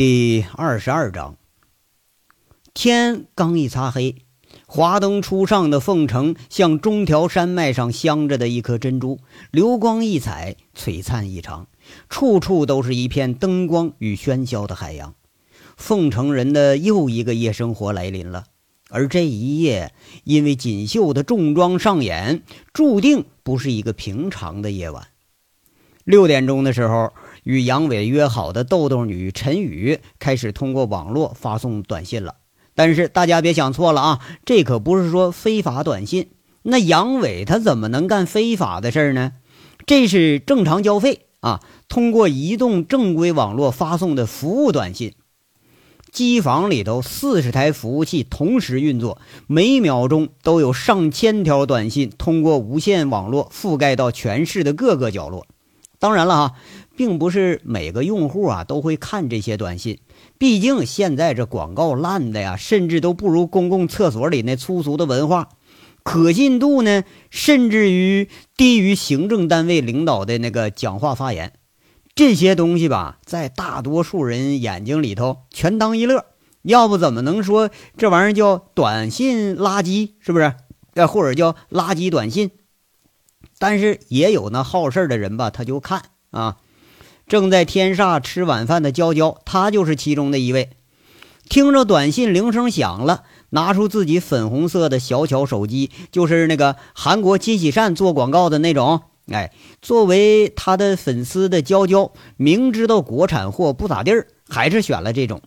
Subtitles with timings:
[0.00, 1.36] 第二十二章，
[2.72, 4.16] 天刚一擦黑，
[4.66, 9.18] 华灯初上的凤城像中条山脉上镶着的一颗珍珠，
[9.50, 11.66] 流光溢彩，璀璨异常，
[12.08, 15.14] 处处都是一片灯光与喧嚣的海洋。
[15.76, 18.46] 凤城人的又一个夜生活来临了，
[18.88, 19.92] 而这一夜，
[20.24, 22.42] 因为锦绣的重装上演，
[22.72, 25.08] 注定不是一个平常的夜晚。
[26.04, 27.12] 六点钟的时候。
[27.44, 32.36] 与杨伟约好的豆豆女陈宇开始通过网络发送短信了，
[32.74, 36.30] 但是大家别想错了啊，这可不是说非法短信。
[36.62, 39.32] 那杨伟他怎么能干非法的事儿呢？
[39.86, 45.14] 这是正常交费啊，通过移动正规网络发送的服务短信。
[46.12, 55.46] 机房里头四十台服务器同时运作，每秒钟都有上千条短信通过无线网络覆盖到全市的各个角落。
[55.98, 56.54] 当然了哈。
[56.96, 59.98] 并不是每个用户啊都会看这些短信，
[60.38, 65.48] 毕竟现在这广告烂的呀，甚至都不如公共厕所里那粗俗的文化，
[66.02, 71.52] 可信度呢，甚至于低于行政单位领导的那个讲话发言。
[72.14, 76.26] 这些东西吧，在大多数人眼睛里头全当一乐，
[76.62, 80.54] 要不怎么能说这玩意儿叫短信垃圾，是不是？
[80.94, 82.50] 呃，或者叫垃圾短信？
[83.58, 86.56] 但是也有那好事的人吧，他就看啊。
[87.30, 90.70] 正在天煞吃晚饭的娇娇，她就是其中的一位。
[91.48, 99.02] 听着短信铃声响了，拿出自己粉红色的小巧手机，就是那个韩国金喜善做广告的那种。
[99.30, 105.40] 哎，作为他的粉丝的娇娇，明知道国产货不咋地儿，还是选了这种。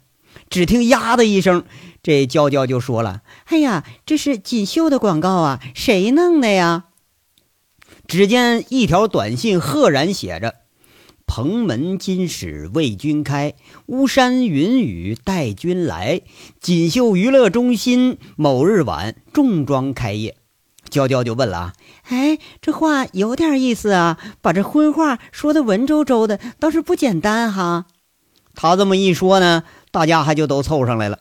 [0.50, 1.66] 只听呀的一声，
[2.02, 6.86] 这娇娇就说了：“哎呀，这是锦绣的广告啊，谁弄的呀？”
[8.08, 10.63] 只见一条短信赫然写着。
[11.36, 13.56] 蓬门今始为君开，
[13.88, 16.22] 巫山云雨待君来。
[16.62, 20.38] 锦绣娱乐中心某日晚重装开业。
[20.92, 21.74] 娇娇就问了啊，
[22.04, 27.88] 哎，这话有点意思啊，把这婚话说的文绉绉的，倒是不简单哈。
[28.54, 31.18] 他这么一说呢，大家还就都凑上来了。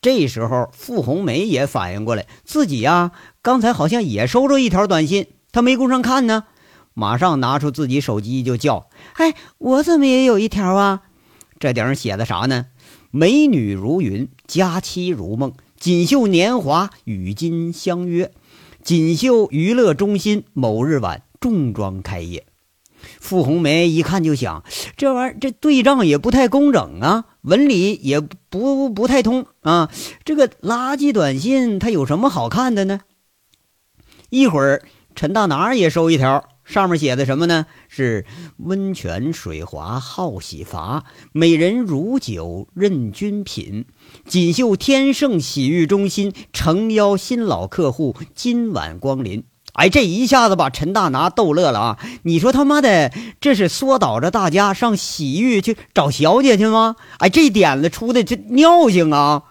[0.00, 3.10] 这时候，傅红梅也反应过来，自己呀，
[3.42, 6.44] 刚才好像也收着一条短信，她没顾上看呢。
[6.98, 8.88] 马上拿出自己手机就叫
[9.20, 11.02] ：“哎，我怎么也有一条啊？
[11.60, 12.68] 这顶上写的啥呢？
[13.10, 18.32] 美女如云，佳期如梦，锦绣年华与君相约，
[18.82, 22.46] 锦绣娱乐中心某日晚重装开业。”
[23.20, 24.64] 傅红梅一看就想：
[24.96, 29.90] 这玩意儿这对账也不太工整啊，文理也不不太通啊。
[30.24, 33.00] 这个垃圾短信它有什么好看的呢？
[34.30, 34.82] 一会儿
[35.14, 36.42] 陈大拿也收一条。
[36.66, 37.66] 上面写的什么呢？
[37.88, 38.26] 是
[38.58, 43.86] 温泉水滑好洗发，美人如酒任君品。
[44.26, 49.44] 锦绣天盛洗浴中心诚邀新老客户今晚光临。
[49.74, 51.98] 哎，这一下子把陈大拿逗乐了啊！
[52.22, 56.96] 你说他妈的，这是缩导着大家上洗浴去找小姐去吗？
[57.18, 59.44] 哎，这点子出的这尿性啊！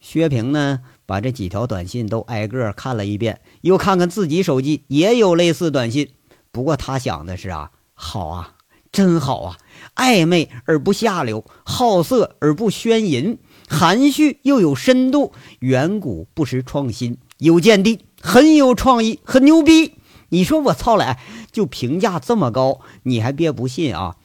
[0.00, 0.80] 薛平呢？
[1.08, 6.10] 把这几条短信都挨个看了一遍，又看看自己手机，也有类似短信。
[6.52, 8.56] 不过他想的是啊，好啊，
[8.92, 9.56] 真好啊，
[9.96, 13.38] 暧昧而不下流，好色而不宣淫，
[13.70, 19.94] 含蓄又有深度，远古不失创新，有见地，很有创意，很牛逼。
[20.28, 21.18] 你说我操来
[21.50, 24.16] 就评价这么高，你还别不信啊？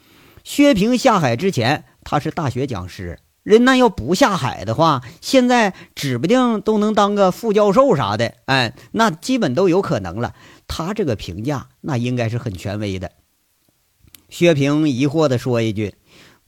[0.43, 3.19] 薛平下海之前，他是大学讲师。
[3.43, 10.33] 人那要不下海的话，现在指不定都能当个副教授啥的，哎，那基本都有可能了。
[10.67, 13.11] 他这个评价那应该是很权威的。
[14.29, 15.95] 薛平疑惑地说一句：“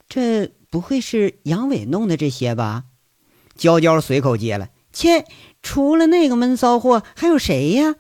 [0.10, 2.86] 这不会是杨伟弄的这些吧？”
[3.56, 5.26] 娇娇随口接了：“切，
[5.62, 7.96] 除了那个闷骚货，还有谁呀？”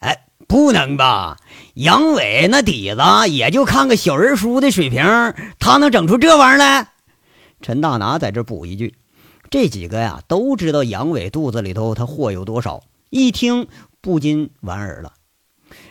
[0.00, 1.38] 哎，不能吧？
[1.74, 5.02] 杨伟那底子也就看个小人书的水平，
[5.58, 6.91] 他能整出这玩意儿来？
[7.62, 8.94] 陈大拿在这补一句
[9.48, 13.68] ：“这几个呀，都知道杨伟肚子里头他货有多少。”一听
[14.00, 15.12] 不禁莞尔了。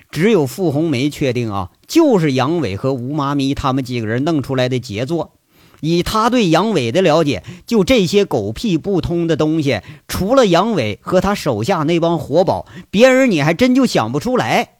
[0.10, 5.34] 只有傅红梅确定啊，就是杨伟和吴妈咪他们几个人弄出来的杰作。
[5.80, 14.80] 以他对杨伟的了解，就这些狗屁不通的东西，除了杨伟和他手下那帮活宝，别人你还真就想不出来。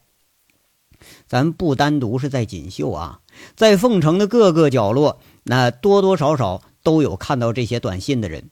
[1.28, 3.20] 咱不单独是在锦绣啊，
[3.56, 6.62] 在凤城的各个角落，那多多少少。
[6.84, 8.50] 都有看到这些短信的人，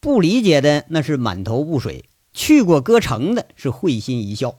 [0.00, 4.54] 不理解的那是满头雾水；去过歌城的是会心一笑。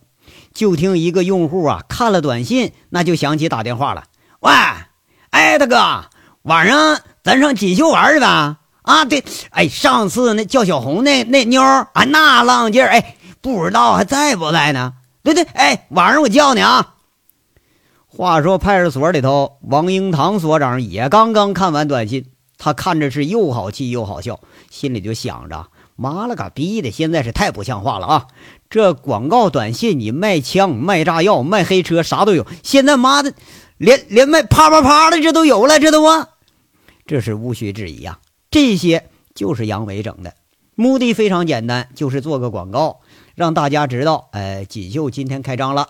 [0.54, 4.06] 就听一个用户啊看了短信，那就想起打电话了
[4.40, 4.52] ：“喂，
[5.32, 6.10] 哎，大哥，
[6.44, 8.60] 晚上咱上锦绣玩去吧？
[8.84, 14.94] 啊，对，哎，上次那叫小红那那妞儿啊，那浪劲儿，哎，不知道还在不在呢？
[15.24, 16.96] 对对，哎，晚上我叫你啊。
[18.08, 22.26] 话说派出所里头，王英堂所长也刚刚看完短信，
[22.64, 24.40] 他看着是又好气又好笑，
[24.70, 25.68] 心里就想着：
[25.98, 28.28] 妈了个逼的，现在是太不像话了啊！
[28.70, 32.48] 这广告短信，你卖枪、卖炸药、卖黑车，啥都有。
[32.64, 33.34] 现在妈的，
[33.76, 36.30] 连连卖啪啪啪的这都有了，这都啊，
[37.06, 38.22] 这是无需质疑啊！
[38.50, 40.34] 这些就是杨伟整的，
[40.74, 43.02] 目的非常简单，就是做个广告，
[43.36, 45.90] 让大家知道，哎，锦绣今天开张了。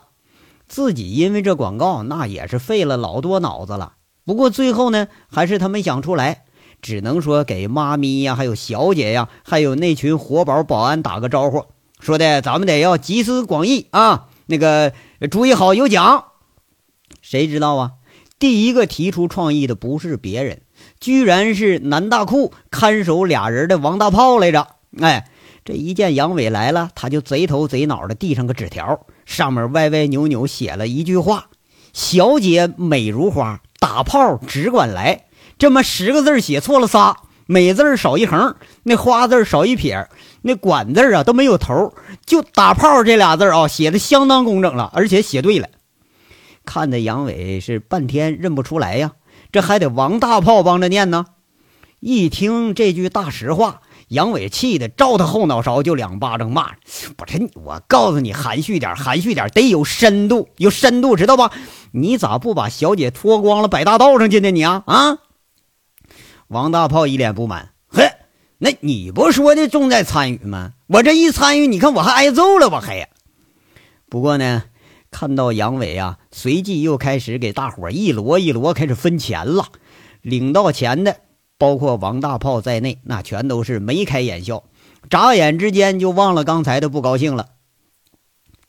[0.68, 3.94] 自己因为这广告，那也是费了老多脑子了。
[4.25, 6.43] 不过最后呢，还是他没想出来，
[6.84, 11.66] 只能说给妈咪呀，还有小姐呀，还有那群活宝保安打个招呼，
[12.00, 14.94] 说的咱们得要集思广益啊，那个
[15.32, 16.26] 注意好有奖。
[17.22, 17.92] 谁知道啊？
[18.38, 20.62] 第一个提出创意的不是别人，
[21.00, 24.68] 居然是南大库看守俩人的王大炮来着。
[25.00, 25.30] 哎，
[25.64, 29.06] 这一见杨伟来了，他就贼头贼脑的递上个纸条。
[29.26, 31.48] 上面歪歪扭扭写了一句话
[31.94, 35.28] ：“小姐美如花，打炮只管来。”
[35.63, 37.15] 这么十个字写错了仨，
[37.45, 40.10] 每字少一横，那花字少一撇，
[40.42, 41.94] 那管字啊都没有头，
[42.25, 45.69] 就打炮这俩字啊写的相当工整了，而且写对了。
[46.65, 49.13] 看的杨伟是半天认不出来呀，
[49.54, 51.27] 这还得王大炮帮着念呢。
[52.01, 53.80] 一听这句大实话。
[54.10, 56.71] 杨伟气得照他后脑勺就两巴掌骂
[57.15, 61.51] ：“不是，我告诉你，含蓄点，含蓄点，得有深度，有深度，知道吧？
[61.94, 64.51] 你咋不把小姐脱光了摆大道上去呢？
[64.51, 65.19] 你啊啊！”
[66.54, 68.12] 王大炮一脸不满：“嘿，
[68.60, 70.74] 那你不说的重在参与吗？
[70.88, 73.08] 我这一参与，你看我还挨揍了，我还呀。
[74.08, 74.66] 不过呢，
[75.10, 79.68] 看到杨伟啊，随即又开始给大伙一摞一摞开始分钱了，
[80.22, 81.18] 领到钱的。”
[81.60, 84.64] 包括王大炮在内，那全都是眉开眼笑，
[85.10, 87.50] 眨眼之间就忘了刚才的不高兴了。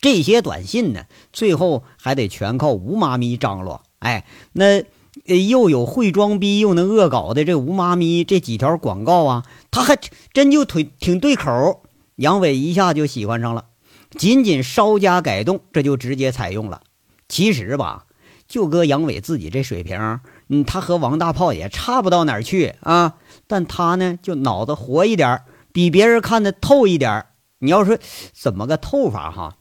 [0.01, 3.83] 这些短信呢，最后还得全靠吴妈咪张罗。
[3.99, 4.85] 哎，那
[5.25, 9.99] 又有会装逼又能恶搞的这吴妈咪这几条广告啊，他还
[10.33, 11.83] 真就挺挺对口。
[12.17, 13.65] 杨伟一下就喜欢上了，
[14.11, 16.83] 仅仅稍加改动，这就直接采用了。
[17.29, 18.05] 其实吧，
[18.47, 20.21] 就搁杨伟自己这水平。
[20.49, 23.15] 嗯，他和王大炮也差不到哪儿去啊，
[23.47, 25.41] 但他呢就脑子活一点
[25.73, 27.25] 比别人看得透一点
[27.61, 27.99] 你要说
[28.35, 29.57] 怎么个透法哈？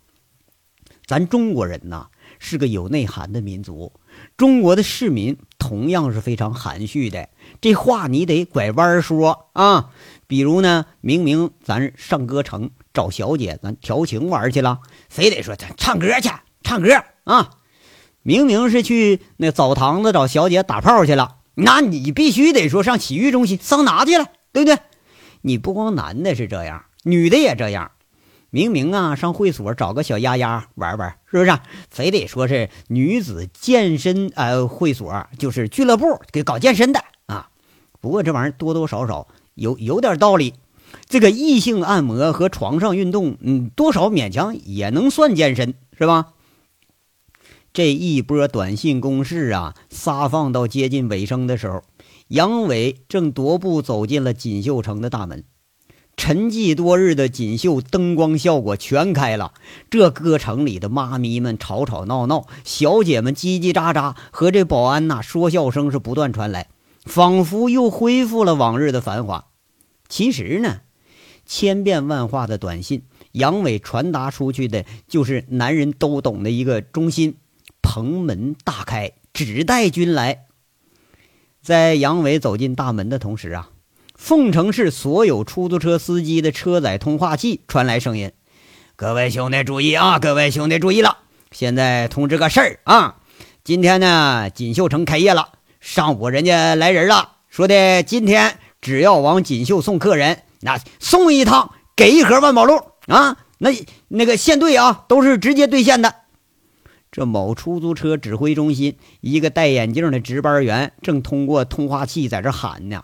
[1.06, 2.08] 咱中国人呐
[2.38, 3.94] 是个有内涵的民族，
[4.36, 7.30] 中国的市民同样是非常含蓄的。
[7.62, 9.92] 这话你得拐弯说啊，
[10.28, 16.30] 比如呢，明明咱上歌城找小姐，咱调情玩去了，非得说咱唱歌去，
[16.64, 16.90] 唱歌
[17.24, 17.52] 啊。
[18.24, 24.78] 明明是去那澡堂子找小姐打炮去了，那你必须得说上洗浴中心桑拿去了，对不对？
[25.44, 27.92] 你不光男的是这样，女的也这样。
[28.54, 31.60] 明明啊，上会所找个小丫丫玩玩，是不是？
[31.90, 37.50] 非得说是女子健身呃会所，就是俱乐部给搞健身的啊。
[38.00, 40.54] 不过这玩意儿多多少少有有点道理。
[41.10, 46.34] 这个异性按摩和床上运动，嗯，多少勉强也能算健身，是吧？
[47.74, 51.82] 这一波短信攻势啊，撒放到接近尾声的时候，
[52.28, 55.44] 杨伟正踱步走进了锦绣城的大门。
[56.16, 59.54] 沉寂多日的锦绣灯光效果全开了，
[59.90, 66.70] 这歌城里的妈咪们吵吵闹闹，小姐们叽叽喳喳，和这保安呐说笑声是不断传来，
[67.04, 69.48] 仿佛又恢复了往日的繁华。
[70.08, 70.82] 其实呢，
[71.46, 73.04] 千变万化的短信，
[73.34, 77.36] 杨伟传达出去的就是男人都懂的一个中心。
[77.82, 80.46] 蓬门大开，只待君来。
[81.62, 83.70] 在杨伟走进大门的同时啊，
[84.26, 88.32] 凤城市所有出租车司机的车载通话器传来声音
[88.96, 90.18] ：“各位兄弟注意啊！
[90.18, 91.18] 各位兄弟注意了！
[91.52, 93.18] 现在通知个事儿啊！
[93.66, 95.50] 今天呢，锦绣城开业了。
[95.82, 103.36] 上午人家来人了，说的今天只要往锦绣送客人，那送一趟给一盒万宝路啊！
[103.58, 103.72] 那
[104.08, 106.16] 那个现兑啊，都是直接兑现的。”
[107.12, 113.04] 这某出租车指挥中心，一个戴眼镜的值班员正通过通话器在这喊呢。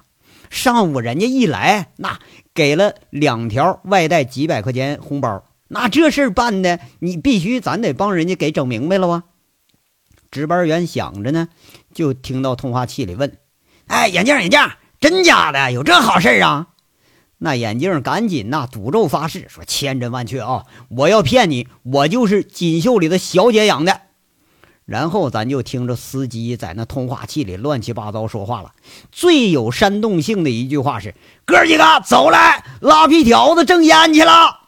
[0.50, 2.20] 上午人家一来，那
[2.54, 9.24] 给了两条外带几百块钱红包，那这事儿办的，你必须咱得帮人家给整明白了啊。
[10.32, 11.48] 值班员想着呢，
[11.94, 13.38] 就听到通话器里问
[13.88, 14.60] ：“哎，眼镜眼镜，
[15.00, 15.72] 真假的？
[15.72, 16.68] 有这好事啊？”
[17.42, 20.66] 那眼镜赶紧呐赌咒发誓说：“千真万确啊！
[20.90, 24.02] 我要骗你，我就是锦绣里的小姐养的。”
[24.90, 28.72] 然后咱就听着司机在那通话器里乱七八糟说话了。
[29.12, 31.14] 最有煽动性的一句话是
[31.46, 34.62] ：“哥几个走来，拉皮条子挣烟去了。”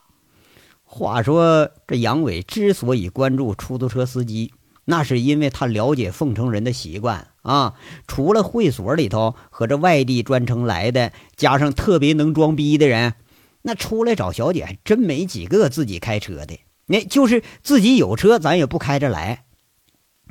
[0.86, 4.54] 话说这杨伟之所以关注出租车司机，
[4.86, 7.74] 那是因为他了解凤城人的习惯啊。
[8.06, 13.16] 除了会所里头和这外地专程来的，加上特别能装逼的人，
[13.64, 16.60] 那出来找小姐还真没几个自己开车的。
[16.86, 19.46] 那就是自己有车，咱也不开着来。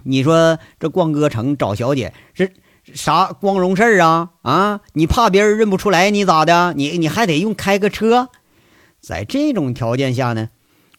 [0.04, 2.52] 你说这逛歌城找小姐是
[2.95, 4.30] 啥光荣事儿啊？
[4.42, 6.73] 啊，你怕别人认不出来你咋的？
[6.75, 8.28] 你你还得用开个车。
[9.00, 10.49] 在这种条件下呢，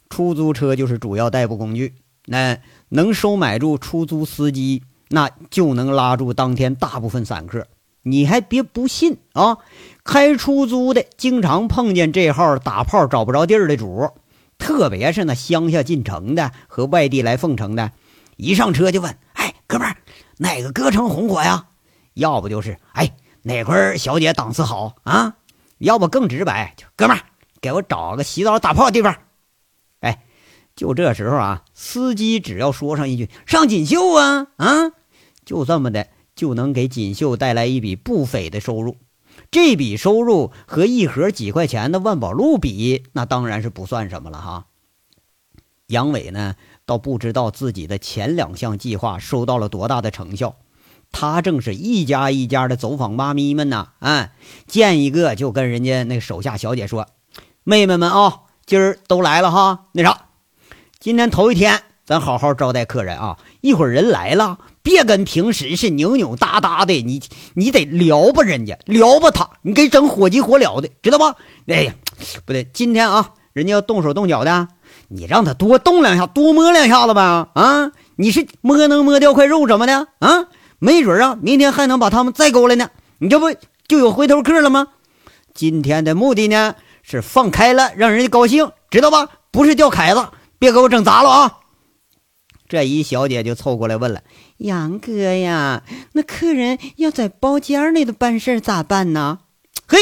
[0.09, 1.95] 出租车就是主要代步工具。
[2.25, 7.67] 那能收买住出租司机，那就能拉住当天大部分散客。
[8.03, 9.57] 你还别不信啊！
[10.03, 14.09] 开出租的经常碰见这号打炮找不着地儿的主，
[14.57, 17.91] 特别是那乡下进城的和外地来凤城的，
[18.41, 19.97] 一上车就问：“哎，哥们儿，
[20.37, 21.67] 哪个歌城红火呀？”
[22.15, 25.35] 要不就是：“哎，哪块小姐档次好啊？”
[25.77, 27.21] 要不更直白，就哥们儿。
[27.61, 29.15] 给我找个洗澡打炮的地方，
[29.99, 30.23] 哎，
[30.75, 34.91] 就这时候啊，司机只要说上一句“上锦绣啊啊”，
[35.45, 38.97] 就这么的就能给锦绣带来一笔不菲的收入。
[39.51, 44.65] 这笔收入和一盒几块钱的万宝路比，那当然是不算什么了哈。
[45.85, 46.55] 杨伟呢，
[46.91, 50.55] 倒不知道自己的前两项计划收到了多大的成效，
[51.13, 54.31] 他正是一家一家的走访妈咪们呢，啊，
[54.67, 57.07] 见一个就跟人家那手下小姐说。
[57.63, 59.85] 妹妹们啊，今儿都来了哈。
[59.93, 60.25] 那啥，
[60.99, 63.37] 今天头一天，咱好好招待客人啊。
[63.61, 67.21] 一会儿人来了，别跟平时是扭扭哒哒的，你
[67.53, 71.37] 你得撩吧人家，撩吧他，你给整火急火燎的，知道吧？
[71.67, 71.95] 哎呀，
[72.45, 74.67] 不对，今天啊，人家要动手动脚的，
[75.13, 77.49] 你让他多动两下，多摸两下子吧。
[77.53, 80.07] 啊，你是摸能摸掉块肉怎么的？
[80.19, 80.47] 啊，
[80.79, 82.89] 没准啊，明天还能把他们再勾来呢。
[83.19, 83.53] 你这不
[83.87, 84.87] 就有回头客了吗？
[85.53, 86.75] 今天的目的呢？
[87.03, 89.27] 是放开了，让人家高兴，知道吧？
[89.51, 91.57] 不是钓凯子，别给我整砸了啊！
[92.69, 94.21] 这一小姐就凑过来问了
[94.57, 99.39] ：“杨哥呀，那客人要在包间里头办事咋办呢？”
[99.89, 99.97] 嘿，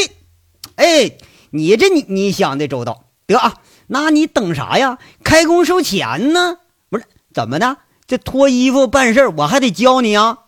[0.76, 1.16] 哎，
[1.50, 3.54] 你这你你想的周到，得啊，
[3.92, 4.98] 那你等啥呀？
[5.24, 6.58] 开工收钱呢？
[6.88, 7.04] 不是
[7.34, 7.78] 怎么的？
[8.06, 10.38] 这脱衣服办事我还得教你啊？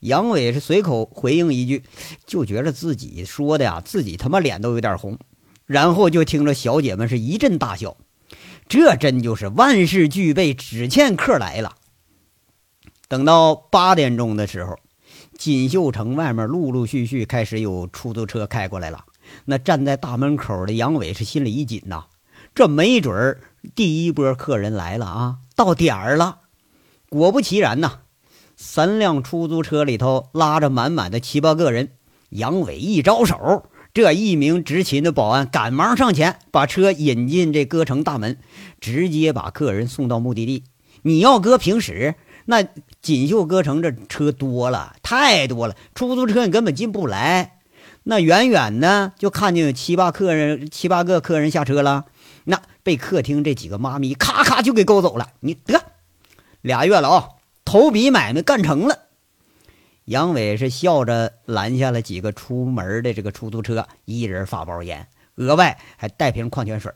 [0.00, 1.84] 杨伟是随口回应一句，
[2.26, 5.18] 就觉得自己说的呀，自己他妈脸都有点红。
[5.66, 7.96] 然后就听着小姐们是一阵大笑，
[8.68, 11.76] 这真就是万事俱备，只欠客来了。
[13.06, 14.78] 等到八点钟的时候，
[15.38, 19.04] 锦绣城外面陆陆续续开始有出租车开过来了。
[19.44, 22.04] 那站在大门口的杨伟是心里一紧呐，
[22.54, 23.40] 这没准儿
[23.74, 26.40] 第一波客人来了啊，到点儿了。
[27.08, 28.00] 果不其然呐，
[28.56, 31.92] 三辆出租车里头拉着满满的七八个人，
[32.30, 33.66] 杨伟一招手。
[33.94, 38.38] 这一名执勤的保安赶忙上前，把车引进这歌城大门，
[38.80, 40.64] 直接把客人送到目的地。
[41.02, 42.14] 你要搁平时，
[42.46, 42.64] 那
[43.02, 47.58] 锦绣歌城这车多了，太多了，出租车你根本进不来。
[48.04, 52.06] 那远远的就看见有七八客人，七八个客人下车了，
[52.82, 55.32] 被客厅这几个妈咪咔咔就给勾走了。
[55.40, 55.80] 你得
[56.60, 57.28] 俩月了啊，
[57.64, 58.98] 头笔买卖干成了。
[60.06, 66.92] 杨伟是笑着拦下了几个出门的这个出租车，一人发包烟，额外还带瓶矿泉水。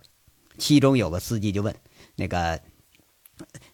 [0.58, 1.74] 其中有个司机就问
[2.16, 2.60] ：“那个，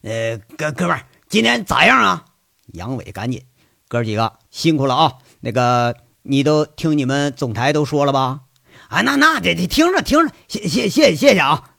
[0.02, 2.26] 呃，哥哥们儿，今天咋样啊？”
[2.75, 3.42] 杨伟赶紧
[3.88, 5.14] ：“哥几个辛苦了啊！
[5.40, 8.40] 那个，你都听你们总裁都说了吧？
[8.88, 11.71] 啊，那那得得听着听着，谢谢谢谢谢谢啊！”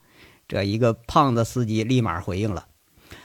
[0.46, 2.66] 这一个胖子司机立马回应了。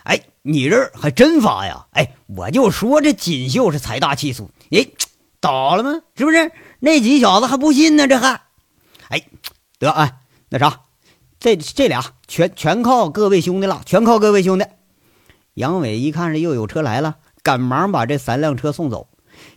[0.04, 1.88] 哎，你这还真发呀！
[1.92, 4.88] 哎，我就说这锦绣是财大气粗，哎，
[5.40, 6.02] 倒了吗？
[6.16, 6.52] 是不是？
[6.80, 8.08] 那几小子还不信呢？
[8.08, 8.42] 这还，
[9.10, 9.28] 哎，
[9.78, 10.82] 得哎，那啥，
[11.40, 14.66] 这这俩全全靠各位兄弟了，全靠各位兄弟。
[15.56, 19.10] 杨伟一看这又有车来了，赶忙把这三辆车送走。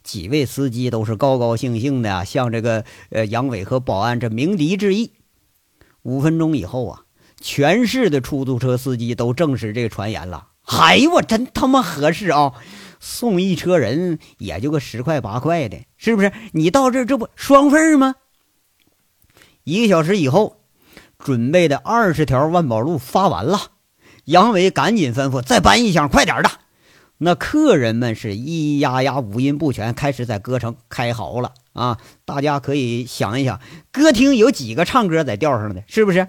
[0.03, 5.13] 几位司机都是高高兴兴的向这个呃杨伟和保安这鸣笛致意。
[6.03, 7.03] 五分钟以后啊。
[7.43, 10.49] 全市的出租车司机都证实这个传言了。
[10.65, 12.55] 哎呦，我真他妈合适啊！
[13.01, 16.33] 送一车人也就个十块八块的，是不是？
[16.53, 18.15] 你到这这不双份吗？
[19.65, 20.59] 一个小时以后，
[21.19, 23.73] 准备的二十条万宝路发完了。
[24.27, 26.51] 杨伟赶紧吩咐再搬一箱，快点的。
[27.19, 31.99] 那客人们是咿咿呀呀，五音不全，开始在歌城开嚎了啊！
[32.25, 36.29] 大家可以想一想，歌厅有几个唱歌在调上的，是不是？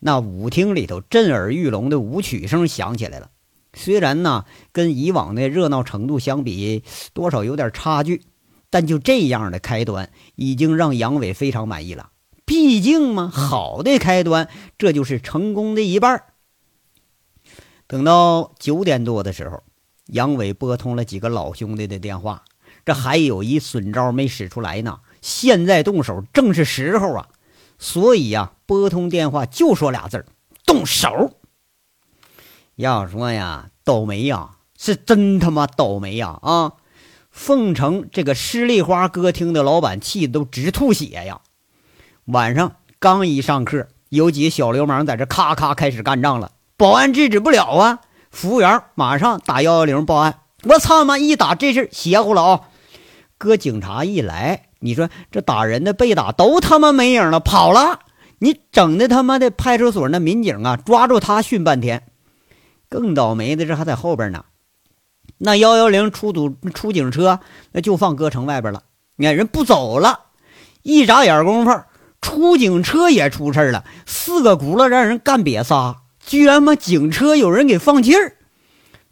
[0.00, 3.30] 那舞厅里头震耳欲聋的舞曲声响起来了，
[3.74, 8.22] 虽然呢跟以往的热闹程度相比，多少有点差距，
[8.70, 12.10] 但就这样的开端，已经让杨伟非常满意了。
[12.46, 16.24] 毕竟嘛，好的开端，这就是成功的一半。
[17.86, 19.62] 等到九点多的时候，
[20.06, 22.44] 杨伟拨通了几个老兄弟的电话，
[22.84, 25.00] 这还有一损招没使出来呢。
[25.20, 27.28] 现在动手正是时候啊！
[27.80, 30.26] 所以呀，拨通电话就说俩字儿：
[30.66, 31.32] 动手。
[32.76, 36.38] 要说呀，倒霉呀，是真他妈倒霉呀！
[36.42, 36.74] 啊，
[37.30, 41.40] 凤城这个十里花歌厅的老板气得都直吐血呀。
[42.26, 46.52] 晚上刚一上课，有几个小流氓在这咔咔开始干仗了。
[46.76, 48.00] 保安制止不了啊！
[48.30, 50.40] 服务员马上打幺幺零报案。
[50.64, 51.16] 我操妈！
[51.16, 52.60] 一打这事邪乎了啊！
[53.38, 58.00] 哥，警察一来，你说这打人的被打都他妈没影了，跑了。
[58.38, 62.02] 你整的他妈的派出所那民警啊，抓住他训半天。
[62.88, 64.44] 更倒霉的这还在后边呢。
[65.38, 67.40] 那幺幺零出堵出警车，
[67.72, 68.82] 那就放歌城外边了。
[69.16, 70.20] 你看人不走了，
[70.82, 71.70] 一眨眼功夫。
[72.22, 78.36] 出警车也出事了，四个轱辘让人干瘪仨，居然妈警车有人给放气儿。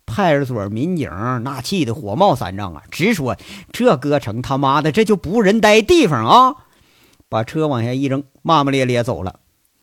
[0.08, 1.08] 派出所民警
[1.44, 3.36] 那气得火冒三丈啊，直说
[3.70, 6.56] 这歌城他妈的这就不人待地方啊！
[7.28, 9.40] 把车往下一扔，骂骂咧咧走了。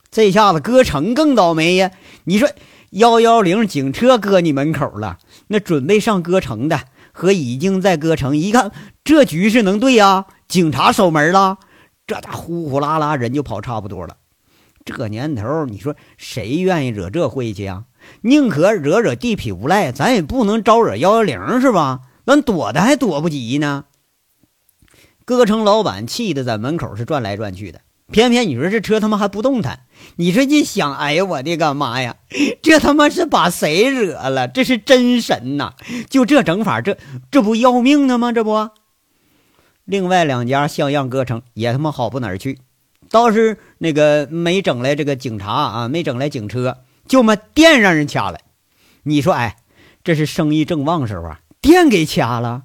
[0.10, 1.92] 这下子歌城更倒霉呀！
[2.24, 2.50] 你说
[2.90, 6.80] 幺幺零警车搁你门口了，那准备上歌城的
[7.12, 8.72] 和已经在歌城一看，
[9.04, 10.26] 这局势能对呀？
[10.48, 11.60] 警察守门了。
[12.08, 14.18] 这家呼呼啦啦人就跑差不多了，
[14.86, 17.84] 这年头你说谁愿意惹这晦气啊？
[18.22, 22.02] 宁可惹惹地痞无赖，咱也不能招惹幺幺零是吧？
[22.26, 23.86] 咱躲的还躲不及呢。
[25.26, 27.82] 歌城老板气得在门口是转来转去的，
[28.12, 29.82] 偏偏你说这车他妈还不动弹，
[30.18, 32.18] 你说一想，哎呀我的个妈呀，
[32.62, 34.48] 这他妈是把谁惹了？
[34.48, 35.74] 这是真神呐！
[36.10, 36.98] 就这整法，这
[37.32, 38.32] 这不要命的吗？
[38.32, 38.70] 这不。
[39.84, 42.60] 另外两家像样歌城也他妈好不哪儿去，
[43.10, 48.40] 倒是那个没整来这个警察啊，没整来警车，就么电让人掐了。
[49.04, 49.58] 你说，哎，
[50.04, 52.64] 这是生意正旺时候啊，电给掐了，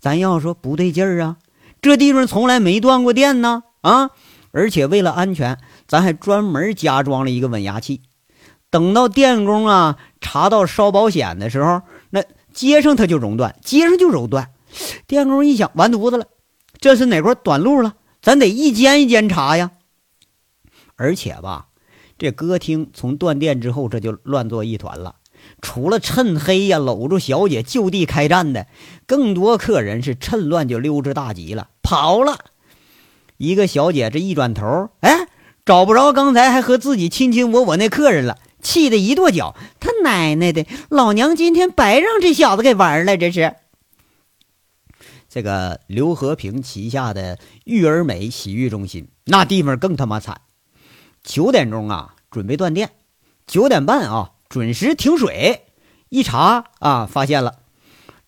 [0.00, 1.36] 咱要说不对劲儿啊。
[1.80, 4.10] 这地方从来没断过电呢，啊，
[4.50, 8.02] 而且为了安全，咱还专门加装了一个稳压器。
[8.70, 14.50] 等到电工啊查到烧保险的时候，那接上它就熔断，接上就熔断。
[15.06, 16.26] 电工一想，完犊子了。
[16.80, 17.94] 这是哪块短路了？
[18.20, 19.70] 咱得一间一间查呀。
[20.96, 21.68] 而且吧，
[22.18, 25.16] 这歌厅从断电之后，这就乱作一团了。
[25.60, 28.66] 除了趁黑呀搂住小姐就地开战的，
[29.06, 32.38] 更多客人是趁乱就溜之大吉了，跑了。
[33.36, 35.28] 一个小姐这一转头，哎，
[35.64, 43.54] 找不着刚才还和自己亲亲我我那客人了，气得一跺脚：“他奶奶的，老娘今天白让这小子给玩了，这是。”
[45.28, 50.40] 这个刘和平旗下的育儿美洗浴中心，那地方更他妈惨。
[51.26, 52.86] 九点钟啊，准备断电；
[53.48, 55.64] 九点半啊，准时停水。
[56.08, 57.56] 一查啊，发现了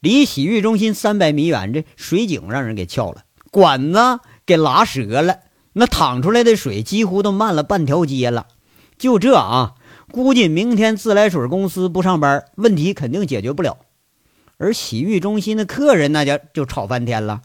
[0.01, 5.39] 离洗浴中心三百米远，这水井让人给撬了，管子给拉折了，
[5.75, 8.49] 那淌出来的水几乎都漫了半条街了。
[8.99, 9.77] 就这啊，
[10.11, 13.79] 估计明天自来水公司不上班，问题肯定解决不了。
[14.57, 17.43] 而洗浴中心的客人那家就吵翻天了，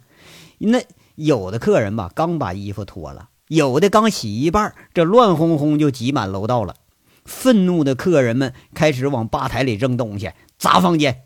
[0.57, 0.81] 那
[1.13, 6.75] 有的客人吧，刚把衣服脱了，有的刚洗一半，这乱哄哄就挤满楼道了。
[7.23, 11.23] 愤怒的客人们开始往吧台里扔东西、砸房间。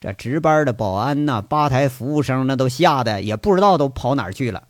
[0.00, 4.68] 这值班的保安呐，吧台服务生那都吓得也不知道都跑哪去了。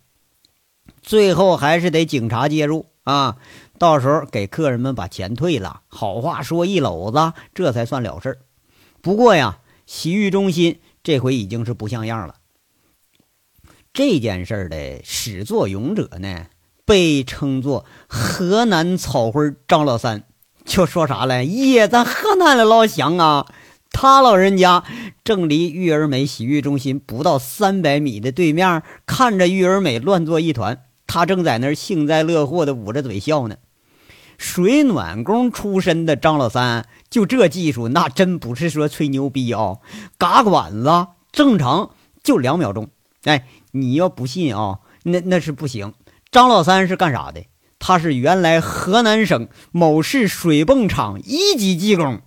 [1.03, 3.37] 最后还是得警察介入啊，
[3.79, 8.39] 到时候给客人们把钱退了，好话说一篓子，这才算了事
[9.01, 9.61] 不过呀。
[9.87, 12.35] 洗浴中心这回已经是不像样了。
[13.95, 16.45] 这件事的始作俑者呢，
[16.89, 20.23] 被称作河南草灰张老三，
[20.65, 21.45] 就说啥嘞？
[21.45, 23.45] 耶，咱河南的老乡啊，
[23.91, 24.83] 他老人家
[25.23, 33.57] 正离育儿美洗浴中心不到三百米的对面，看着育儿美乱作一团，他正在那儿幸灾乐祸的捂着嘴笑呢。
[34.39, 39.77] 水暖工出身的张老三，就这技术，那真不是说吹牛逼啊！
[40.17, 41.91] 嘎管子正常
[42.23, 42.89] 就两秒钟。
[43.25, 45.93] 哎，你要不信啊，那那是不行。
[46.31, 47.45] 张老三是干啥的？
[47.79, 52.21] 他是原来河南省某市水泵厂一级技工。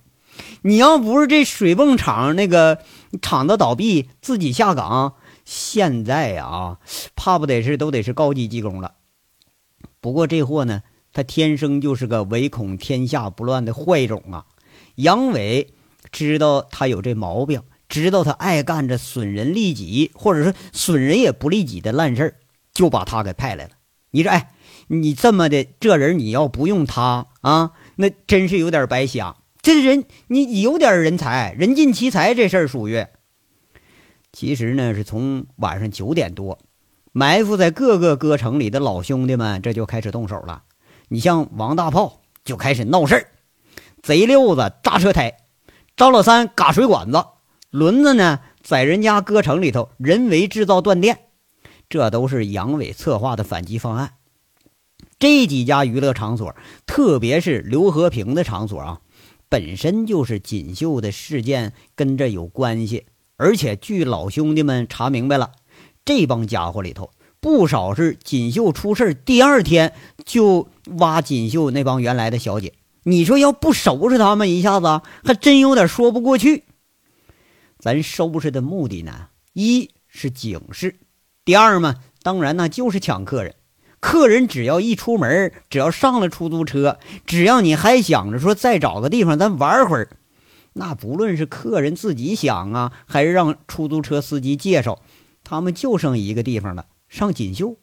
[0.62, 2.78] 你要不是这水泵厂那个
[3.20, 6.78] 厂子倒闭，自己下岗，现在啊，
[7.14, 8.94] 怕不得是都得是高级技工了。
[10.00, 10.82] 不过这货呢？
[11.12, 14.46] 他天生就是个唯恐天下不乱的坏种啊！
[14.94, 15.74] 杨伟
[16.10, 22.36] 知道他有这毛病，知道他爱干这损人利己，或者是损人也不利己的烂事儿，
[22.72, 23.72] 就把他给派来了。
[24.12, 24.52] 你说，哎，
[24.88, 29.36] 你这么的这人，你要不用他啊，那真是有点白瞎。
[29.60, 33.06] 这人，你有点人才，人尽其才，这事儿属于。
[34.32, 36.58] 其实呢，是从晚上九点多，
[37.12, 40.64] 埋伏在各个歌城里的老兄弟们这就开始动手了。
[41.08, 43.26] 你像王大炮就开始闹事儿，
[44.02, 45.36] 贼六子扎车胎，
[45.96, 47.24] 张老三嘎水管子，
[47.70, 51.20] 轮子呢在人家歌城里头人为制造断电，
[51.92, 54.14] 这都是杨伟策划的反击方案。
[55.18, 59.00] 这几家娱乐场所，特别是刘和平的场所啊，
[59.50, 63.04] 本身就是锦绣的事件跟这有关系。
[63.36, 65.52] 而且，据老兄弟们查明白了，
[66.02, 69.92] 这帮家伙里头不少是锦绣出事第二天
[70.24, 72.72] 就挖锦绣那帮原来的小姐。
[73.02, 76.64] 你说要不收拾他们一下子，还真有点说不过去。
[77.78, 80.96] 咱收拾的目的呢，一是警示，
[81.44, 83.56] 第二嘛，当然呢就是抢客人。
[83.98, 90.08] 客人只要一出门，只要上了出租车，只要你还想着说再找个地方咱玩会儿。
[90.74, 95.00] 那不论是客人自己想啊，还是让出租车司机介绍，
[95.44, 97.76] 他们就剩一个地方了，上锦绣。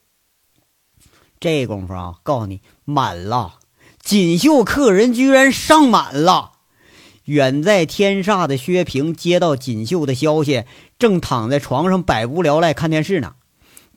[1.38, 3.60] 这功夫啊，告诉你满了，
[4.02, 6.52] 锦绣客人居然上满了。
[7.24, 10.64] 远在天煞的薛平接到锦绣的消息，
[10.98, 13.36] 正躺在床上百无聊赖看电视呢。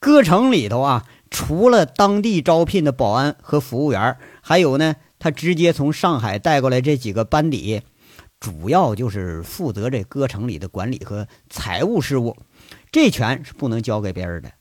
[0.04, 7.84] 歌城里头啊，除了当地招聘的保安和服务员，还有呢，他直接从上海带过来这几个班底。
[8.38, 12.36] 主要就是负责这歌城里的管理和财务事务，
[12.92, 14.52] 这权是不能交给别人的。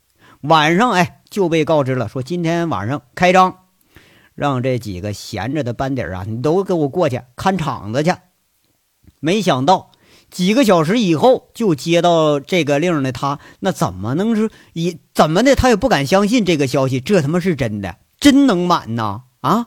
[0.42, 3.56] 晚上，哎，就被告知了，说今天晚上开张，
[4.36, 8.14] 让这几个闲着的班底啊，你都给我过去看场子去。
[9.18, 9.90] 没想到
[10.30, 15.54] 几个小时以后就接到这个令的他，那怎么能是以怎么的？
[15.54, 19.66] 他也不敢相信这个消息，这他妈是真的，真能满呐啊！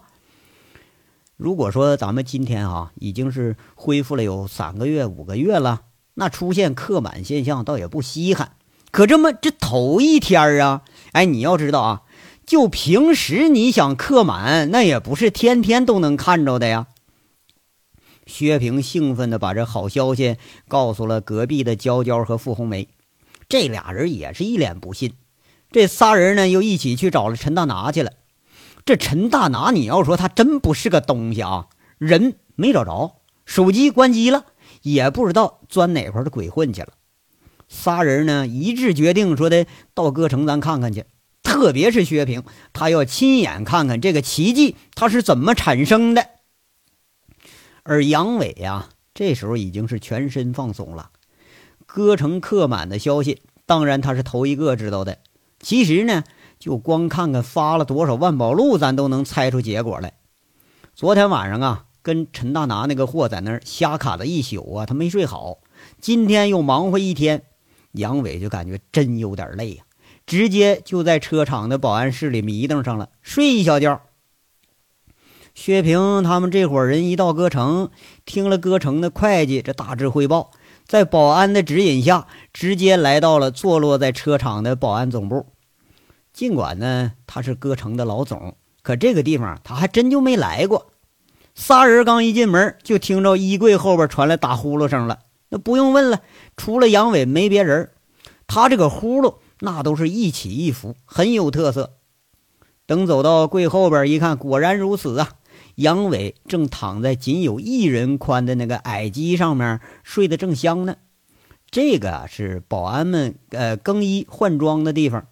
[1.37, 5.81] 如果说咱们今天啊已经是恢复了有三个月、五个月了，
[6.15, 8.53] 那出现客满现象倒也不稀罕。
[8.89, 10.81] 可这么这头一天啊，
[11.11, 12.01] 哎，你要知道啊，
[12.45, 16.87] 就平时你想客满，那也不是天天都能看着的呀。
[18.25, 22.87] 薛平兴奋地把这好消息告诉了隔壁的娇娇和傅红梅，
[23.47, 25.13] 这俩人也是一脸不信。
[25.75, 28.13] 这仨人呢，又一起去找了陈大拿去了。
[28.85, 31.67] 这陈大拿，你要说他真不是个东西啊！
[31.97, 34.45] 人没找着，手机关机了，
[34.83, 36.93] 也不知道钻哪块的鬼混去了。
[37.67, 41.03] 仨人呢一致决定说的到歌城咱看看去，
[41.43, 46.29] 特别是薛平，他要亲眼看看这个奇迹他是怎么产生的。
[47.83, 51.09] 而杨伟呀，这时候已经是全身放松了。
[51.85, 55.17] 歌城客满的消息，当然他是头一个知道的。
[55.65, 56.23] 其实呢。
[56.57, 60.13] 就光看看发了多少万宝路，咱都能猜出结果来。
[60.95, 65.59] 昨天晚上啊，跟陈大拿那个货在那儿瞎卡了一宿啊，他没睡好。
[65.99, 67.43] 今天又忙活一天，
[67.91, 69.83] 杨伟就感觉真有点累呀，
[70.25, 74.01] 直接就在车厂的保安室里迷瞪上了，睡一小觉。
[75.53, 77.91] 薛平他们这伙人一到歌城，
[78.25, 80.51] 听了歌城的会计这大致汇报，
[80.87, 85.45] 在保安的指引下，直接来到了坐落在车厂的保安总部。
[86.35, 90.91] 尽管呢，他是歌城的老总，可这个地方他还真就没来过。
[91.55, 95.19] 仨人刚一进门，就听着衣柜后边传来打呼噜声了。
[95.47, 96.19] 那不用问了，
[96.57, 97.89] 除了杨伟没别人。
[98.47, 101.93] 他这个呼噜那都是一起一伏，很有特色。
[102.85, 105.35] 等走到柜后边一看，果然如此啊！
[105.75, 110.97] 杨伟正躺在仅有一人宽的那个矮机上面睡得正香呢。
[111.71, 115.27] 这个是保安们呃更衣换装的地方。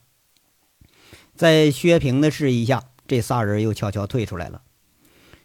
[1.36, 4.62] 在薛平的示意下，这仨人又悄悄退出来了。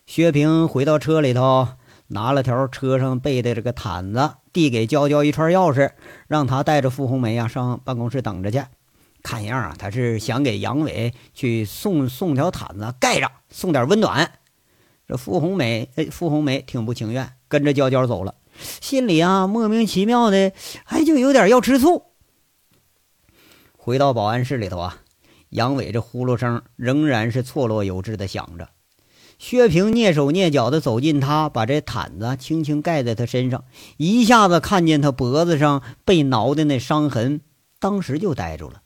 [0.07, 1.69] 薛平回到车里头，
[2.09, 5.93] 拿了条车上备的这个毯子，递给娇娇一串钥匙，
[6.27, 8.63] 让他带着傅红梅啊上办公室等着去。
[9.23, 14.31] 看样啊，他是想给杨伟去送送条毯子盖着，送点温暖。
[15.07, 18.35] 这傅红梅，哎，傅红梅挺不情愿，跟着娇娇走了，
[18.81, 20.53] 心里啊莫名其妙的，
[20.85, 22.05] 哎，就有点要吃醋。
[23.77, 24.99] 回到保安室里头啊。
[25.51, 28.69] 杨伟这呼噜声仍然是错落有致的响着。
[29.39, 33.65] 薛平蹑手蹑脚地走近他，把这毯子轻轻盖在他身上，
[33.97, 37.41] 一下子看见他脖子上被挠的那伤痕，
[37.79, 38.83] 当时就呆住了。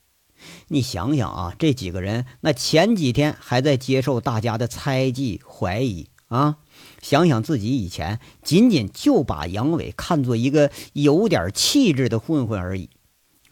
[0.69, 6.59] 你想想啊，这几个人那前几天还在接受大家的猜忌怀疑啊！
[7.01, 12.91] 想想自己以前，仅仅就把杨伟看作一个有点气质的混混而已。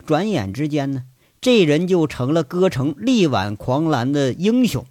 [0.04, 1.04] 转眼之间呢，
[1.40, 4.84] 这人就成了歌城力挽狂澜的英雄。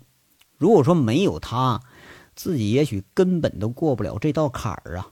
[0.58, 1.82] 如果说没有他，
[2.36, 5.12] 自己也许根本都过不了这道坎儿啊！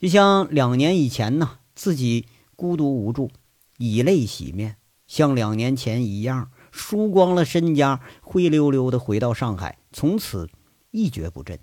[0.00, 2.26] 就像两年以前呢，自己
[2.56, 3.30] 孤独无助，
[3.78, 4.76] 以泪洗面，
[5.06, 10.48] 像两年前一样，输光了身家，灰溜溜的回到上海，从此
[10.90, 11.60] 一蹶不振。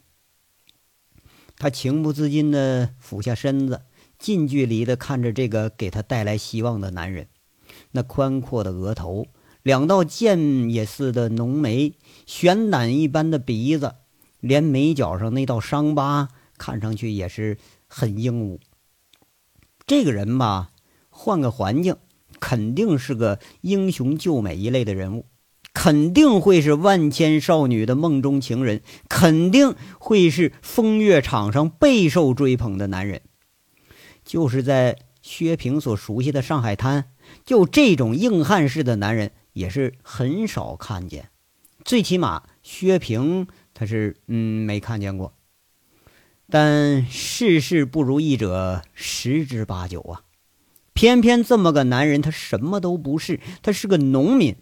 [1.58, 3.82] 他情不自禁地俯下身子，
[4.18, 7.28] 近距离地看着这个给他带来希望的男人。
[7.92, 9.28] 那宽阔的额头，
[9.62, 11.94] 两道剑也似的浓眉，
[12.26, 13.96] 悬胆一般的鼻子，
[14.40, 17.58] 连眉角上那道伤疤，看上去也是
[17.88, 18.60] 很英武。
[19.86, 20.72] 这个人吧，
[21.10, 21.98] 换个环境，
[22.40, 25.26] 肯定是个英雄救美一类的人物。
[25.74, 33.22] 肯定会是万千少女的梦中情人，肯定会是风月场上备受追捧的男人。
[34.24, 37.10] 就是在薛平所熟悉的上海滩，
[37.46, 41.30] 就这种硬汉式的男人也是很少看见。
[41.84, 45.34] 最起码薛平他是嗯没看见过。
[46.50, 50.22] 但世事不如意者十之八九啊！
[50.94, 54.56] 偏偏这么个男人，他什么都不是，他是个农民。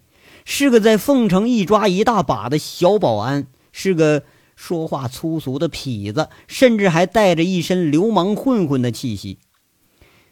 [0.44, 4.24] 是个在凤城一抓一大把的小保安，是个
[4.56, 9.38] 说话粗俗的痞子，甚至还带着一身流氓混混的气息。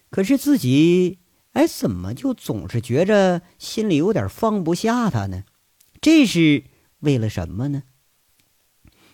[0.09, 1.18] 可是自己，
[1.53, 5.43] 哎，怎么就总是觉着心里有点放不下他呢？
[5.99, 6.63] 这是
[6.99, 7.83] 为了什么呢？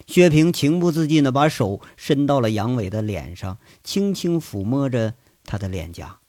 [0.05, 6.19] 薛平情不自禁地把手伸到了杨伟的脸上，轻轻抚摸着他的脸颊。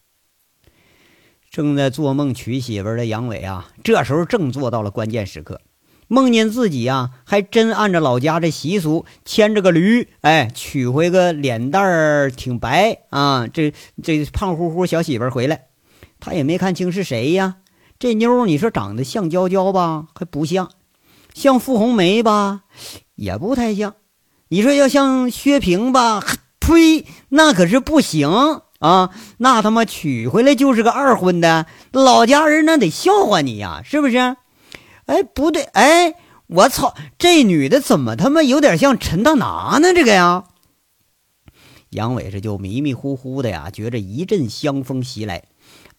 [1.50, 5.60] 正在做梦娶媳妇的杨伟啊，这时候正做到了关键时刻，
[6.06, 15.65] 梦见自己呀，还真按照老家这习俗牵着个驴，哎，娶回个脸蛋儿挺白啊，这这胖乎乎小媳妇回来，
[16.26, 17.58] 他也没看清是谁呀。
[18.00, 20.66] 这妞你说长得像娇娇吧，还不像；
[21.32, 22.62] 像傅红梅吧，
[23.14, 23.94] 也不太像。
[24.48, 26.20] 你说要像薛平吧，
[26.58, 28.28] 呸，那可是不行。
[28.80, 34.36] 啊，那他妈娶回来就是个二婚的，老家人那得笑话你呀，是不是？
[35.06, 36.16] 哎，不对，哎，
[36.48, 39.94] 我操，这女的怎么他妈有点像陈大拿呢？
[39.94, 40.44] 这个呀，
[41.90, 45.44] 杨伟这就迷迷糊糊的呀，觉着一阵香风袭来，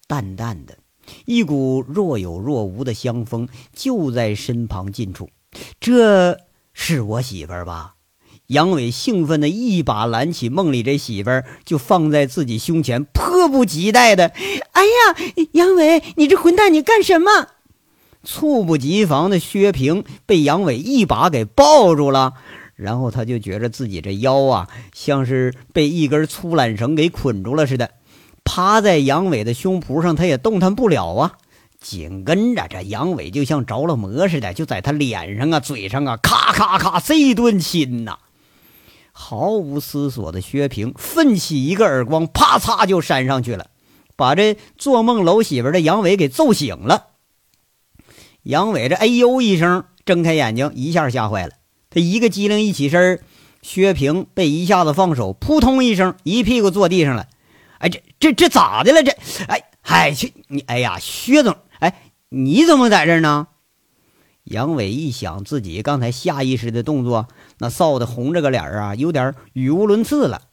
[0.07, 0.77] 淡淡的，
[1.25, 5.29] 一股若有若无的香风就在身旁近处，
[5.79, 6.39] 这
[6.73, 7.95] 是我媳妇儿吧？
[8.47, 14.31] 杨伟兴奋的一把揽起梦里这媳妇儿，就放在自己胸前，迫不及待的
[14.71, 15.17] ：“哎呀，
[15.51, 17.49] 杨伟，你这混蛋，你干什么？”
[18.23, 22.35] 猝不及防的薛平被杨伟一把给抱住了，
[22.75, 27.91] 然后他就觉着自己这腰啊，像是被一根粗缆绳给捆住了似的，
[28.57, 31.33] 趴在杨伟的胸脯上，他也动弹不了啊。
[31.79, 38.17] 紧跟着，这杨伟就像着了魔似的，就在他脸上啊、嘴上啊，咔咔咔这一顿亲呐。
[39.11, 43.67] 毫无思索的薛平奋起一个耳光，啪嚓就扇上去了，
[44.15, 47.09] 把这做梦搂媳妇的杨伟给揍醒了。
[48.41, 51.53] 杨伟这哎呦一声，睁开眼睛，一下吓坏了。
[51.91, 53.21] 他一个机灵一起身，
[53.61, 57.27] 薛平被一下子放手，扑通一声，一屁股坐地上了。
[57.79, 59.03] 哎，这这这咋的了？
[59.03, 59.11] 这
[59.47, 63.47] 哎嗨去你哎呀，薛总，哎你怎么在这呢？
[64.43, 67.27] 杨伟一想自己刚才下意识的动作，
[67.59, 70.43] 那臊得红着个脸啊，有点语无伦次了。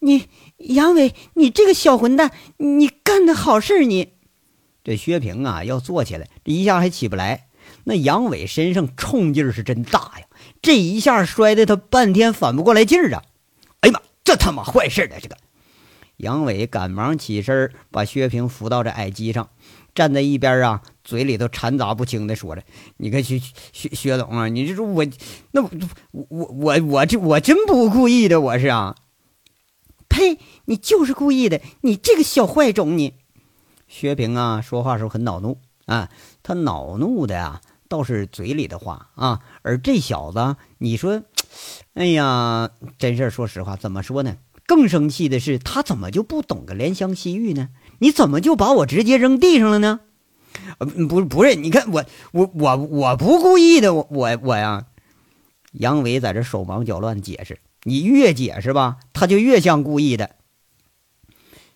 [0.00, 4.14] 你杨伟，你这个小混蛋，你干的好事你
[4.82, 7.48] 这薛平啊，要坐起来，这一下还起不来。
[7.84, 10.26] 那杨伟身上冲劲儿是真大呀，
[10.62, 13.22] 这一下摔的他半天反不过来劲儿啊！
[13.80, 15.20] 哎呀妈，这他妈坏事了！
[15.20, 15.36] 这个
[16.18, 19.48] 杨伟赶忙起身，把薛平扶到这矮机上。
[19.94, 22.62] 站在一边啊，嘴里头掺杂不清的说着
[22.98, 23.40] ：“你看薛
[23.72, 25.04] 薛薛总啊，你这说我
[25.50, 25.70] 那我
[26.12, 28.94] 我我我这我真不故意的，我是啊，
[30.08, 30.38] 呸！
[30.66, 32.96] 你就是故意的，你这个小坏种！
[32.96, 33.14] 你
[33.88, 36.10] 薛平啊，说话时候很恼怒啊，
[36.44, 41.22] 他恼怒的呀，倒是嘴里的话啊，而这小子，你说，
[41.94, 44.36] 哎呀，真事说实话，怎么说呢？
[44.68, 50.00] 更生气的是，他怎么就不懂个怜香惜玉呢？”你怎么就把我直接扔地上了呢？
[50.78, 54.84] 呃，不，不是，你看我，我，我，我不故意的，我，我，我呀。
[55.72, 60.36] 杨伟在这手忙脚乱解释，你越解释吧，他就越像故意的。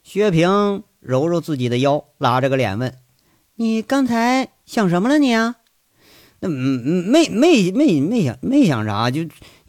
[0.02, 2.94] 薛平揉揉自己的腰，拉着个脸问
[3.56, 5.18] ：“你刚才想什么了？
[5.18, 5.56] 你啊？
[6.40, 9.22] 那嗯，没，没，没，没想，没想啥，就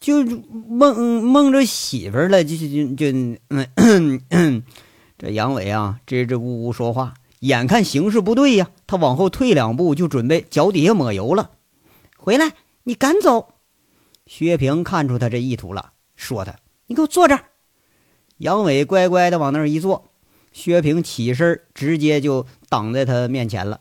[0.04, 4.66] 就梦梦着媳妇了，就就就嗯，
[5.18, 11.52] 这杨伟啊，支支吾吾说话，眼看形势不对呀，他往后退两步，就准备脚底下抹油了。
[12.18, 12.52] 回来，
[12.84, 13.54] 你敢走？
[14.26, 17.46] 薛平看出他这意图了，说他：“你给我坐这儿。”
[18.40, 20.12] 杨伟乖乖的往那儿一坐，
[20.52, 23.80] 薛平起身，直接就挡在他面前了。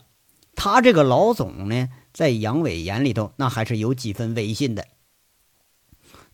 [0.55, 4.85] 他这个老总呢，在杨伟眼里头，那还是有几分威信的。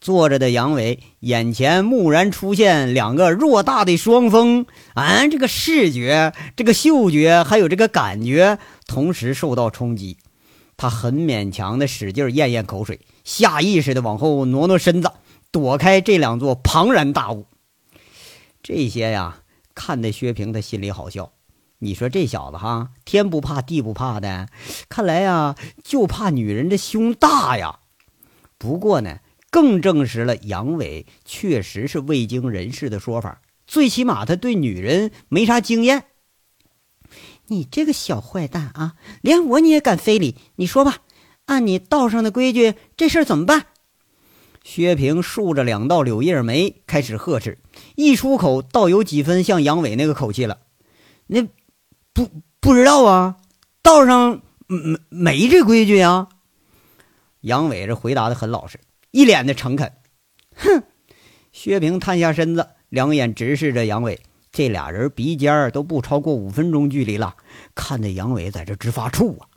[0.01, 10.17] 坐着的杨伟眼前蓦然出现两个偌大的双峰，啊，这个视觉、这个嗅觉还有这个感觉同时受到冲击，
[10.77, 15.11] 他很勉强的使劲咽咽口水，下意识的往后挪挪身子，
[15.51, 17.45] 躲开这两座庞然大物。
[18.63, 19.41] 这些呀，
[19.75, 21.33] 看得薛平他心里好笑。
[21.79, 24.47] 你说这小子哈，天不怕地不怕的，
[24.87, 27.79] 看来呀，就怕女人这胸大呀。
[28.57, 29.19] 不过呢。
[29.51, 36.05] 更证实了杨伟确实是未经人事的说法，最起码他对女人没啥经验。
[37.47, 40.35] 你这个小坏蛋啊，连我你也敢非礼？
[40.57, 40.97] 你说吧，
[41.45, 43.65] 按你道上的规矩，这事儿怎么办？
[44.63, 47.57] 薛平竖着两道柳叶眉，开始呵斥，
[47.95, 50.59] 一出口倒有几分像杨伟那个口气了。
[51.25, 51.41] 那
[52.13, 53.37] 不不知道啊，
[53.81, 56.27] 道上没没这规矩呀。
[57.41, 58.79] 杨伟这回答的很老实。
[59.11, 59.91] 一脸的诚恳，
[60.55, 60.83] 哼！
[61.51, 64.19] 薛平探下身子，两眼直视着杨伟。
[64.51, 67.35] 这俩人鼻尖都不超过五分钟距离了，
[67.73, 69.47] 看得杨伟在这直发怵啊！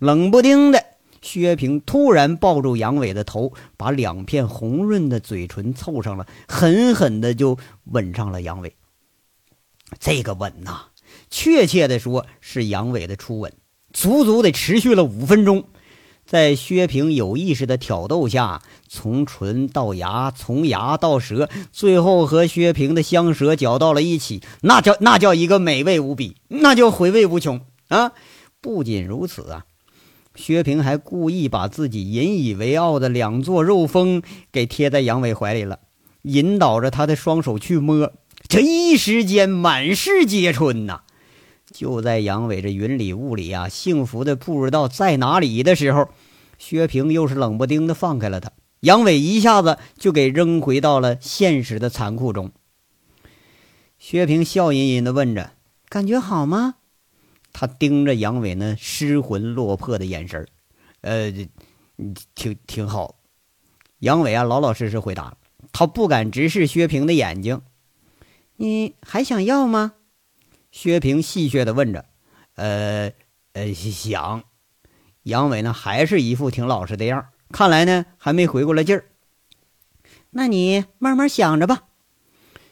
[0.00, 0.84] 冷不丁的，
[1.22, 8.74] 薛平突然抱住杨伟的头，把两片红润的嘴唇凑上了，狠狠的就吻上了杨伟。
[10.00, 10.86] 这个吻呐，
[11.30, 13.52] 确切的说是杨伟的初吻，
[13.92, 15.68] 足足得持续了五分钟。
[16.28, 28.12] 在薛平有意识的挑逗下，从唇到牙，从牙到舌，最后和薛平的香舌搅到了一起，那叫那叫一个美味无比，那叫回味无穷啊！
[28.60, 29.64] 不仅如此啊，
[30.34, 34.20] 薛平还故意把自己引以为傲的两座肉峰
[34.52, 35.78] 给贴在杨伟怀里了，
[36.24, 38.12] 引导着他的双手去摸，
[38.46, 41.00] 这一时间满是皆春呐！
[41.78, 46.08] 就在杨伟这云里雾里啊，幸福的不知道在哪里的时候，
[46.58, 52.50] 薛平又是冷不丁的放开了他，杨伟一下子就给扔回到了现实的残酷中。
[53.96, 55.52] 薛平笑吟吟的问着
[55.88, 56.74] ：“感觉好吗？”
[57.54, 60.48] 他盯着杨伟那失魂落魄的眼神
[61.02, 61.32] 呃，
[62.34, 63.14] 挺挺好。
[64.00, 65.36] 杨伟啊，老老实实回答，
[65.70, 67.62] 他不敢直视薛平的眼睛。
[68.56, 69.92] 你还想要吗？
[70.70, 72.04] 薛平戏谑的问着
[72.56, 73.12] ：“呃，
[73.52, 74.42] 呃，想。”
[75.24, 79.04] 杨伟呢，还是一副挺老实的样看来呢，还没回过来劲儿。
[80.30, 81.84] 那你慢慢想着吧。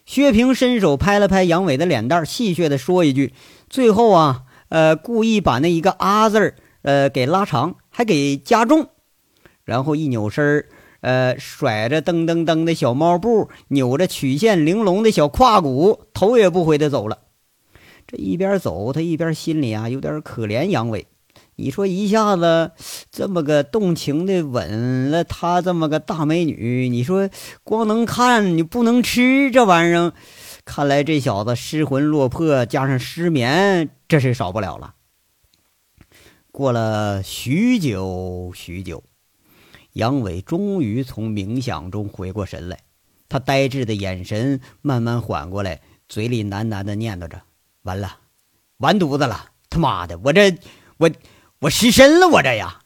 [0.04, 3.35] 薛平伸手拍了拍杨伟的脸蛋，戏谑的说一句
[3.68, 8.88] ：“最后啊，呃，故意把那一个啊字儿，呃，给拉长，还给加重。”
[9.64, 10.68] 然后一扭身儿，
[11.00, 17.18] 呃，甩着噔噔噔的小猫步，扭着曲线玲珑的小胯骨，头也不回的走了。
[18.07, 21.07] 这一边走，他一边心里啊有点可怜杨伟。
[21.59, 22.73] 你说一下子
[23.11, 27.31] 这么个动情的吻了他这么个大美女，你说
[27.64, 30.12] 光能看你不能吃这玩意儿，
[30.66, 34.95] 看来这小子失魂落魄加上失眠，这是少不了了。
[36.53, 39.03] 过了许久许久，
[39.95, 42.81] 杨伟终于从冥想中回过神来，
[43.31, 47.42] 他呆滞的眼神慢慢缓过来，嘴里喃喃的念叨着。
[47.87, 48.18] 完了，
[48.79, 49.53] 完犊子了！
[49.70, 50.59] 他妈的，我这
[50.99, 51.09] 我
[51.61, 52.81] 我失身了，我这呀！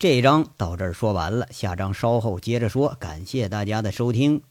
[0.00, 2.96] 这章到这儿说完了，下章稍后接着说。
[2.98, 4.42] 感谢大家的收听。